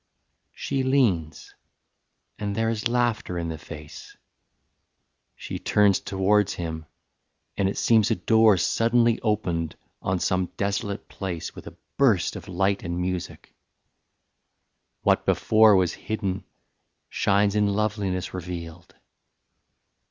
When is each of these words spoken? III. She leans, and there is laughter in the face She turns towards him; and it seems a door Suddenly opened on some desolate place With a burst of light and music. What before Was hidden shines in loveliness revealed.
III. 0.01 0.53
She 0.55 0.81
leans, 0.83 1.53
and 2.39 2.55
there 2.55 2.69
is 2.71 2.87
laughter 2.87 3.37
in 3.37 3.49
the 3.49 3.57
face 3.59 4.17
She 5.35 5.59
turns 5.59 5.99
towards 5.99 6.53
him; 6.55 6.87
and 7.55 7.69
it 7.69 7.77
seems 7.77 8.09
a 8.09 8.15
door 8.15 8.57
Suddenly 8.57 9.19
opened 9.21 9.75
on 10.01 10.17
some 10.17 10.47
desolate 10.57 11.07
place 11.07 11.53
With 11.53 11.67
a 11.67 11.77
burst 11.97 12.35
of 12.35 12.47
light 12.47 12.81
and 12.81 12.99
music. 12.99 13.53
What 15.03 15.23
before 15.23 15.75
Was 15.75 15.93
hidden 15.93 16.45
shines 17.07 17.53
in 17.55 17.67
loveliness 17.67 18.33
revealed. 18.33 18.95